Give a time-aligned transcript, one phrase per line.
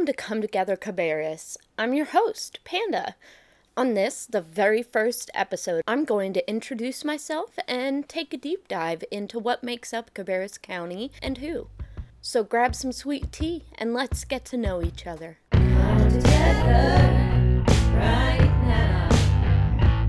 [0.00, 1.58] Welcome to Come Together Cabarrus.
[1.76, 3.16] I'm your host, Panda.
[3.76, 8.66] On this, the very first episode, I'm going to introduce myself and take a deep
[8.66, 11.68] dive into what makes up Cabarrus County and who.
[12.22, 15.36] So grab some sweet tea and let's get to know each other.
[15.52, 17.62] Come together
[17.92, 19.08] right now,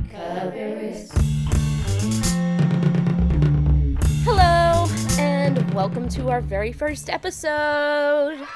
[0.10, 1.12] Cabarrus.
[4.24, 4.88] Hello,
[5.20, 8.48] and welcome to our very first episode.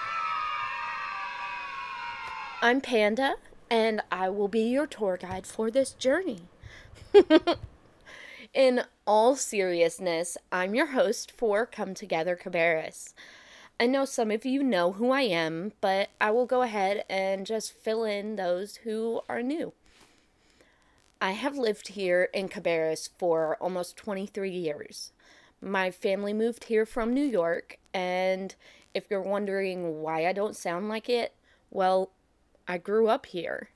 [2.66, 3.36] I'm Panda,
[3.70, 6.48] and I will be your tour guide for this journey.
[8.56, 13.14] In all seriousness, I'm your host for Come Together Cabarrus.
[13.80, 17.46] I know some of you know who I am, but I will go ahead and
[17.46, 19.72] just fill in those who are new.
[21.22, 25.12] I have lived here in Cabarrus for almost 23 years.
[25.62, 28.56] My family moved here from New York, and
[28.96, 31.32] if you're wondering why I don't sound like it,
[31.70, 32.10] well,
[32.68, 33.70] I grew up here.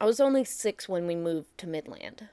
[0.00, 2.28] I was only six when we moved to Midland.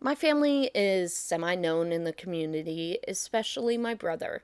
[0.00, 4.42] My family is semi known in the community, especially my brother.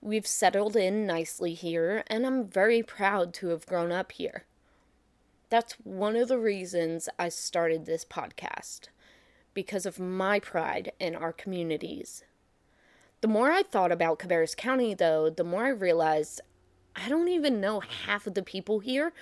[0.00, 4.44] We've settled in nicely here, and I'm very proud to have grown up here.
[5.48, 8.88] That's one of the reasons I started this podcast,
[9.54, 12.24] because of my pride in our communities.
[13.20, 16.40] The more I thought about Cabarrus County, though, the more I realized
[16.94, 19.12] I don't even know half of the people here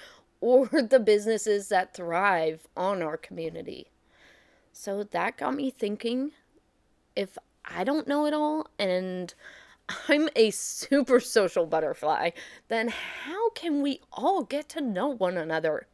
[0.45, 3.87] or the businesses that thrive on our community.
[4.75, 6.33] So that got me thinking
[7.17, 9.33] if I don't know it all and
[10.09, 12.31] I'm a super social butterfly,
[12.69, 15.87] then how can we all get to know one another?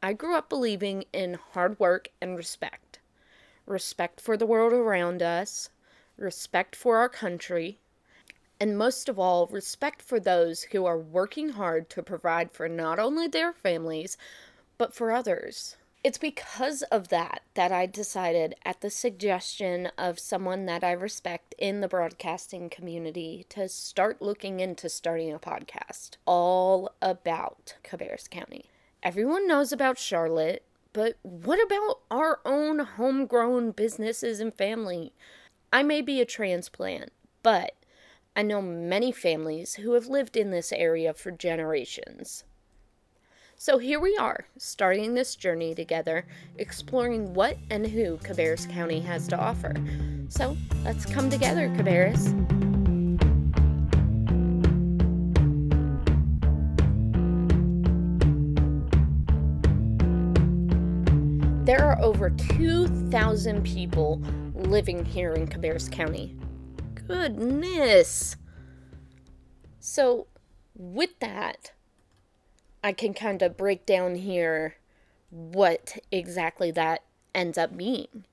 [0.00, 3.00] I grew up believing in hard work and respect
[3.64, 5.70] respect for the world around us,
[6.16, 7.78] respect for our country,
[8.62, 13.00] and most of all, respect for those who are working hard to provide for not
[13.00, 14.16] only their families,
[14.78, 15.76] but for others.
[16.04, 21.56] It's because of that that I decided, at the suggestion of someone that I respect
[21.58, 28.66] in the broadcasting community, to start looking into starting a podcast all about Cabarrus County.
[29.02, 35.12] Everyone knows about Charlotte, but what about our own homegrown businesses and family?
[35.72, 37.10] I may be a transplant,
[37.42, 37.74] but
[38.34, 42.44] I know many families who have lived in this area for generations.
[43.56, 46.26] So here we are, starting this journey together,
[46.56, 49.74] exploring what and who Cabarrus County has to offer.
[50.30, 52.32] So let's come together, Cabarrus.
[61.66, 64.22] There are over 2,000 people
[64.54, 66.34] living here in Cabarrus County.
[67.06, 68.36] Goodness.
[69.80, 70.26] So,
[70.74, 71.72] with that,
[72.84, 74.76] I can kind of break down here
[75.30, 77.02] what exactly that
[77.34, 78.24] ends up being.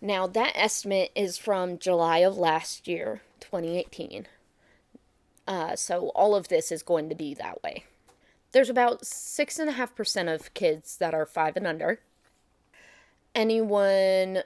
[0.00, 4.26] Now, that estimate is from July of last year, 2018.
[5.46, 7.84] Uh, so, all of this is going to be that way.
[8.52, 12.00] There's about 6.5% of kids that are 5 and under.
[13.34, 14.42] Anyone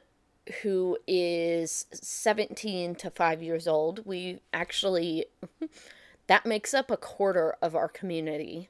[0.62, 4.04] who is 17 to 5 years old.
[4.04, 5.26] We actually,
[6.26, 8.68] that makes up a quarter of our community.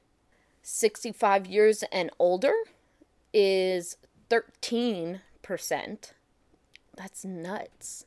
[0.62, 2.52] 65 years and older
[3.32, 3.96] is
[4.28, 5.20] 13%.
[6.96, 8.04] That's nuts.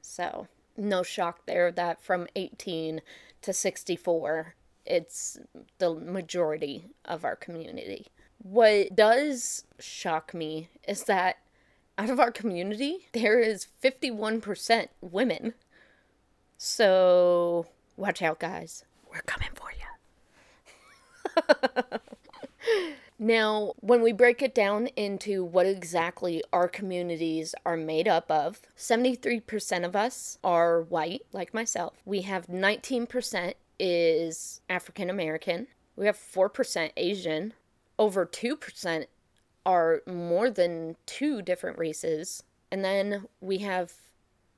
[0.00, 0.46] So,
[0.76, 3.00] no shock there that from 18
[3.42, 5.38] to 64, it's
[5.78, 8.06] the majority of our community.
[8.38, 11.38] What does shock me is that
[11.98, 15.54] out of our community, there is 51% women.
[16.58, 18.84] So, watch out, guys.
[19.10, 19.76] We're coming for you.
[23.18, 28.60] now, when we break it down into what exactly our communities are made up of,
[28.76, 31.94] 73% of us are white, like myself.
[32.04, 35.66] We have 19% is African American.
[35.94, 37.54] We have 4% Asian.
[37.98, 39.06] Over 2%
[39.66, 42.42] are more than two different races.
[42.70, 43.92] And then we have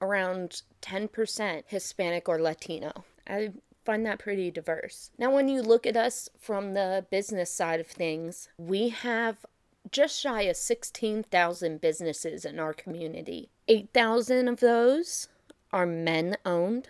[0.00, 3.05] around 10% Hispanic or Latino.
[3.26, 3.52] I
[3.84, 5.10] find that pretty diverse.
[5.19, 9.46] Now, when you look at us from the business side of things, we have
[9.90, 13.49] just shy of 16,000 businesses in our community.
[13.66, 15.28] 8,000 of those
[15.72, 16.88] are men owned,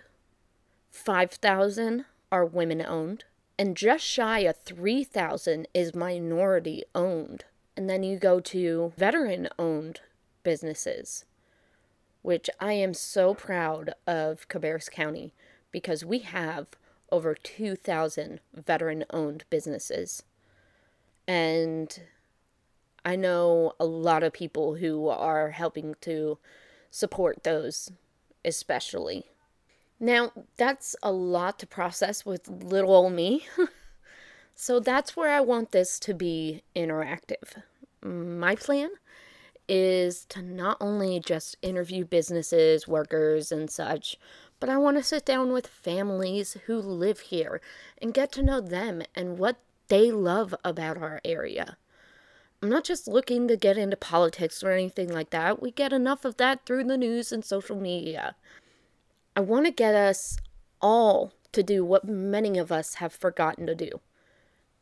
[0.90, 3.24] 5,000 are women owned,
[3.58, 7.44] and just shy of 3,000 is minority owned.
[7.78, 10.00] And then you go to veteran owned
[10.42, 11.24] businesses,
[12.22, 15.32] which I am so proud of Cabarrus County
[15.70, 16.66] because we have
[17.12, 20.24] over 2,000 veteran owned businesses.
[21.28, 22.00] And
[23.04, 26.38] I know a lot of people who are helping to
[26.90, 27.92] support those,
[28.44, 29.26] especially.
[30.00, 33.46] Now, that's a lot to process with little old me.
[34.60, 37.62] so that's where I want this to be interactive.
[38.02, 38.90] My plan
[39.68, 44.16] is to not only just interview businesses, workers, and such,
[44.58, 47.60] but I want to sit down with families who live here
[48.02, 51.76] and get to know them and what they love about our area.
[52.60, 55.62] I'm not just looking to get into politics or anything like that.
[55.62, 58.34] We get enough of that through the news and social media.
[59.36, 60.36] I want to get us
[60.82, 64.00] all to do what many of us have forgotten to do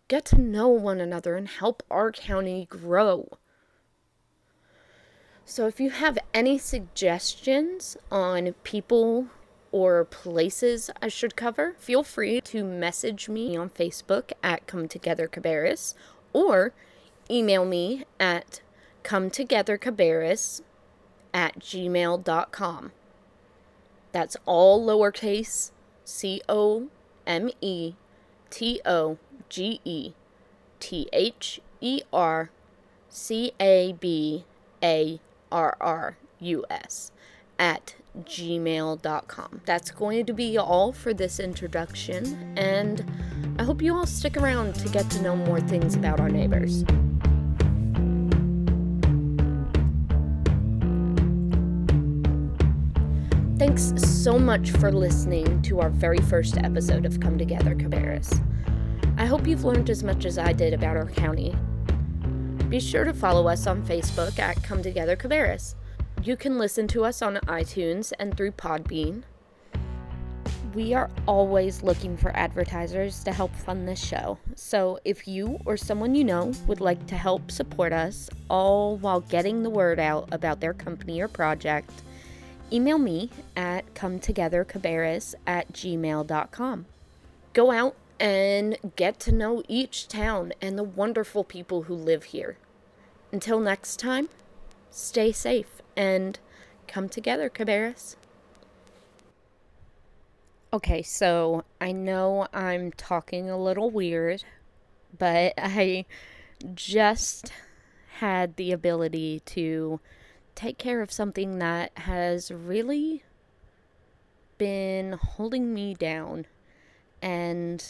[0.09, 3.39] get to know one another and help our county grow.
[5.45, 9.29] So, if you have any suggestions on people
[9.71, 15.29] or places I should cover, feel free to message me on Facebook at Come Together
[15.29, 15.95] Cabarrus
[16.33, 16.73] or
[17.31, 18.61] email me at
[19.05, 20.63] cometogethercabarrus
[21.33, 22.93] at gmail.com.
[24.13, 25.71] That's all lowercase
[26.05, 26.89] C O
[27.27, 27.95] M E
[28.51, 29.19] T O
[29.49, 30.13] G E
[30.81, 32.51] T H E R
[33.09, 34.45] C A B
[34.83, 35.21] A
[35.51, 37.13] R R U S
[37.59, 39.61] at gmail.com.
[39.65, 43.05] That's going to be all for this introduction, and
[43.59, 46.85] I hope you all stick around to get to know more things about our neighbors.
[53.59, 58.46] Thanks so much for listening to our very first episode of Come Together Cabarrus.
[59.19, 61.57] I hope you've learned as much as I did about our county.
[62.69, 65.75] Be sure to follow us on Facebook at Come Together Cabarrus.
[66.23, 69.23] You can listen to us on iTunes and through Podbean.
[70.75, 74.39] We are always looking for advertisers to help fund this show.
[74.55, 79.21] So if you or someone you know would like to help support us, all while
[79.21, 81.91] getting the word out about their company or project,
[82.71, 86.85] email me at come together cometogethercabarrus at gmail.com.
[87.55, 92.57] Go out and get to know each town and the wonderful people who live here.
[93.33, 94.29] Until next time,
[94.91, 96.39] stay safe and
[96.87, 98.17] come together, Cabarrus.
[100.73, 104.45] Okay, so I know I'm talking a little weird,
[105.19, 106.07] but I
[106.75, 107.53] just
[108.19, 110.01] had the ability to
[110.55, 113.23] take care of something that has really
[114.59, 116.47] been holding me down.
[117.23, 117.85] And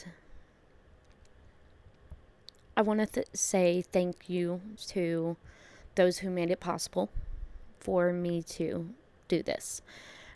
[2.77, 5.37] I want to th- say thank you to
[5.95, 7.11] those who made it possible
[7.81, 8.91] for me to
[9.29, 9.81] do this.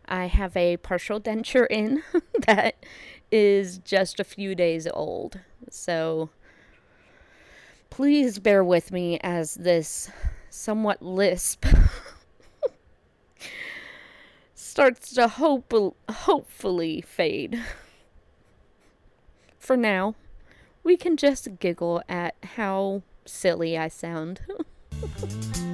[0.07, 2.03] I have a partial denture in
[2.47, 2.75] that
[3.31, 5.41] is just a few days old.
[5.71, 6.31] So
[7.91, 10.11] please bear with me as this
[10.49, 11.67] somewhat lisp
[14.55, 15.73] starts to hope
[16.09, 17.63] hopefully fade.
[19.71, 20.17] For now,
[20.83, 24.41] we can just giggle at how silly I sound.